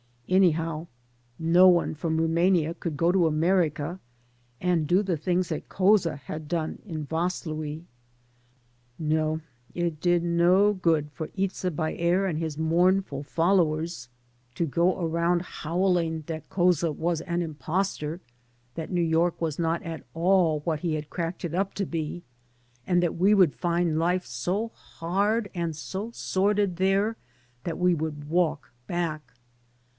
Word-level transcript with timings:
Anyhow, 0.27 0.87
no 1.37 1.67
one 1.67 1.93
from 1.93 2.17
Rumania 2.17 2.73
could 2.73 2.95
go 2.95 3.11
to 3.11 3.27
America 3.27 3.99
and 4.61 4.87
do 4.87 5.03
the 5.03 5.17
things 5.17 5.49
that 5.49 5.67
Couza 5.67 6.17
had 6.17 6.47
done 6.47 6.81
in 6.85 7.05
Vaslui. 7.05 7.83
No, 8.97 9.41
it 9.75 9.99
did 9.99 10.23
no 10.23 10.73
good 10.73 11.11
for 11.11 11.29
Itza 11.35 11.69
Baer 11.69 12.25
and 12.25 12.39
his 12.39 12.57
mournful 12.57 13.23
followers 13.23 14.07
to 14.55 14.65
go 14.65 14.99
around 14.99 15.39
24 15.39 15.39
THE 15.39 15.43
GOSPEL 15.43 15.43
OF 15.43 15.43
NEW 15.43 15.45
YORK 15.45 15.61
howling 15.61 16.23
that 16.27 16.49
Couza 16.49 16.91
was 16.95 17.21
an 17.21 17.41
impostor, 17.43 18.21
that 18.75 18.89
New 18.89 19.01
York 19.01 19.39
was 19.39 19.59
not 19.59 19.83
at 19.83 20.03
all 20.13 20.61
what 20.61 20.79
he 20.79 20.95
had 20.95 21.09
cracked 21.11 21.43
it 21.45 21.53
up 21.53 21.73
to 21.75 21.85
be, 21.85 22.23
and 22.87 23.03
that 23.03 23.17
we 23.17 23.33
would 23.33 23.53
find 23.53 23.99
life 23.99 24.25
so 24.25 24.69
hard 24.69 25.51
and 25.53 25.75
so 25.75 26.09
sordid 26.11 26.77
there 26.77 27.17
that 27.65 27.77
we 27.77 27.93
would 27.93 28.29
walk 28.29 28.71
back. 28.87 29.33